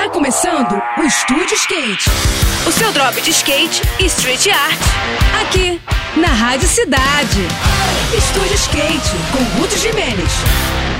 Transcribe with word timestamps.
Tá 0.00 0.08
começando 0.08 0.82
o 0.96 1.02
Estúdio 1.02 1.54
Skate. 1.54 2.08
O 2.66 2.72
seu 2.72 2.90
drop 2.90 3.20
de 3.20 3.28
skate 3.32 3.82
e 3.98 4.06
street 4.06 4.46
art. 4.46 4.80
Aqui, 5.42 5.78
na 6.16 6.28
Rádio 6.28 6.66
Cidade. 6.66 7.42
Estúdio 8.16 8.54
Skate, 8.54 9.10
com 9.30 9.60
Ruth 9.60 9.76
Jimenez. 9.76 10.32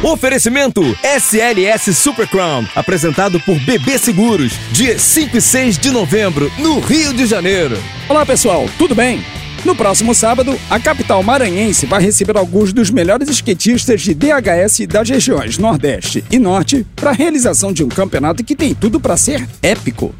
Oferecimento 0.02 0.82
SLS 1.02 1.94
Super 1.94 2.28
Crown, 2.28 2.66
apresentado 2.76 3.40
por 3.40 3.58
BB 3.60 3.98
Seguros, 3.98 4.52
dia 4.70 4.98
5 4.98 5.34
e 5.34 5.40
6 5.40 5.78
de 5.78 5.90
novembro, 5.90 6.52
no 6.58 6.78
Rio 6.78 7.14
de 7.14 7.24
Janeiro. 7.24 7.82
Olá 8.06 8.26
pessoal, 8.26 8.68
tudo 8.76 8.94
bem? 8.94 9.24
No 9.62 9.76
próximo 9.76 10.14
sábado, 10.14 10.58
a 10.70 10.80
capital 10.80 11.22
maranhense 11.22 11.84
vai 11.84 12.00
receber 12.00 12.36
alguns 12.36 12.72
dos 12.72 12.90
melhores 12.90 13.28
skatistas 13.28 14.00
de 14.00 14.14
DHS 14.14 14.86
das 14.88 15.08
regiões 15.08 15.58
Nordeste 15.58 16.24
e 16.30 16.38
Norte 16.38 16.86
para 16.96 17.10
a 17.10 17.14
realização 17.14 17.70
de 17.70 17.84
um 17.84 17.88
campeonato 17.88 18.42
que 18.42 18.56
tem 18.56 18.74
tudo 18.74 18.98
para 18.98 19.18
ser 19.18 19.46
épico. 19.62 20.14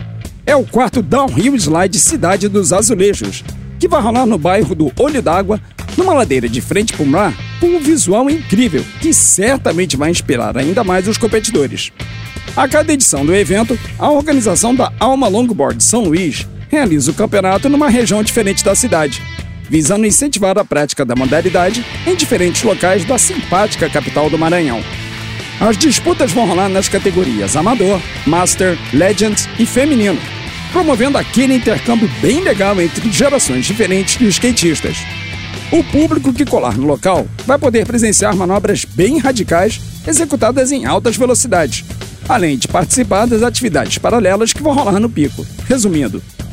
É 0.45 0.54
o 0.54 0.64
quarto 0.64 1.00
Downhill 1.00 1.56
Slide 1.56 1.98
Cidade 1.98 2.48
dos 2.48 2.70
Azulejos, 2.70 3.42
que 3.78 3.88
vai 3.88 4.02
rolar 4.02 4.26
no 4.26 4.36
bairro 4.36 4.74
do 4.74 4.92
Olho 4.98 5.22
d'Água, 5.22 5.59
numa 5.96 6.12
ladeira 6.12 6.48
de 6.48 6.60
frente 6.60 6.92
para 6.92 7.02
o 7.02 7.06
mar, 7.06 7.34
com 7.59 7.66
um 7.66 7.80
visual 7.80 8.28
incrível 8.28 8.84
que 9.00 9.12
certamente 9.14 9.96
vai 9.96 10.10
inspirar 10.10 10.56
ainda 10.59 10.84
mais 10.84 11.09
os 11.09 11.16
competidores. 11.16 11.90
A 12.54 12.68
cada 12.68 12.92
edição 12.92 13.24
do 13.24 13.34
evento, 13.34 13.78
a 13.98 14.10
organização 14.10 14.74
da 14.74 14.92
Alma 15.00 15.28
Longboard 15.28 15.82
São 15.82 16.02
Luís 16.02 16.46
realiza 16.70 17.10
o 17.10 17.15
campeonato 17.15 17.69
numa 17.69 17.91
região 17.91 18.23
diferente 18.23 18.65
da 18.65 18.74
cidade, 18.74 19.20
visando 19.69 20.06
incentivar 20.06 20.56
a 20.56 20.65
prática 20.65 21.05
da 21.05 21.16
modalidade 21.16 21.84
em 22.06 22.15
diferentes 22.15 22.62
locais 22.62 23.05
da 23.05 23.19
simpática 23.19 23.91
capital 23.91 24.30
do 24.30 24.38
Maranhão. 24.38 24.80
As 25.60 25.77
disputas 25.77 26.33
vão 26.33 26.46
rolar 26.46 26.69
nas 26.69 26.88
categorias 26.88 27.56
Amador, 27.56 28.01
Master, 28.24 28.79
Legends 28.95 29.48
e 29.59 29.66
Feminino, 29.66 30.19
promovendo 30.73 31.19
aquele 31.19 31.54
intercâmbio 31.54 32.09
bem 32.23 32.40
legal 32.40 32.80
entre 32.80 33.10
gerações 33.10 33.66
diferentes 33.66 34.16
de 34.16 34.27
skatistas. 34.29 34.96
O 35.73 35.84
público 35.84 36.32
que 36.32 36.45
colar 36.45 36.79
no 36.79 36.87
local 36.87 37.27
vai 37.46 37.59
poder 37.59 37.84
presenciar 37.84 38.34
manobras 38.34 38.84
bem 38.84 39.18
radicais 39.18 39.80
executadas 40.07 40.73
em 40.73 40.87
altas 40.87 41.16
velocidades, 41.16 41.84
além 42.29 42.57
de 42.57 42.66
participar 42.66 43.27
das 43.27 43.43
atividades 43.43 43.99
paralelas 43.99 44.52
que 44.52 44.62
vão 44.62 44.73
rolar 44.73 44.99
no 44.99 45.10
pico. 45.10 45.46
Resumindo, 45.68 46.23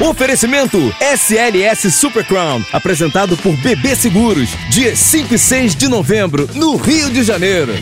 Oferecimento 0.00 0.78
SLS 1.00 1.90
Super 1.90 2.22
Crown, 2.26 2.62
apresentado 2.70 3.34
por 3.38 3.56
BB 3.56 3.96
Seguros, 3.96 4.50
dia 4.68 4.94
5 4.94 5.34
e 5.34 5.38
6 5.38 5.74
de 5.74 5.88
novembro, 5.88 6.46
no 6.54 6.76
Rio 6.76 7.08
de 7.08 7.24
Janeiro. 7.24 7.72